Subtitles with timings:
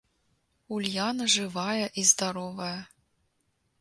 [0.77, 2.75] Ульяна жывая і здаровая.